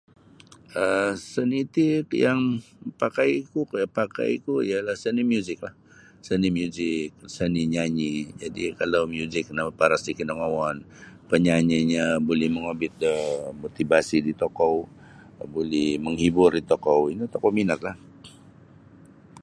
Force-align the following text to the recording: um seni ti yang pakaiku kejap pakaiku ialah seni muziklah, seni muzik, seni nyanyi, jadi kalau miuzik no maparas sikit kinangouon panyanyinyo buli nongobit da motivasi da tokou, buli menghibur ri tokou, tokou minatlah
um 0.81 1.11
seni 1.31 1.59
ti 1.75 1.85
yang 2.25 2.41
pakaiku 3.01 3.59
kejap 3.69 3.91
pakaiku 3.99 4.53
ialah 4.69 4.95
seni 5.03 5.21
muziklah, 5.33 5.73
seni 6.27 6.47
muzik, 6.57 7.09
seni 7.35 7.61
nyanyi, 7.73 8.13
jadi 8.41 8.63
kalau 8.79 9.01
miuzik 9.11 9.45
no 9.51 9.61
maparas 9.67 10.01
sikit 10.05 10.17
kinangouon 10.19 10.77
panyanyinyo 11.29 12.05
buli 12.25 12.45
nongobit 12.49 12.93
da 13.03 13.13
motivasi 13.63 14.17
da 14.25 14.31
tokou, 14.43 14.75
buli 15.53 15.85
menghibur 16.05 16.49
ri 16.55 16.61
tokou, 16.71 17.01
tokou 17.33 17.51
minatlah 17.57 17.95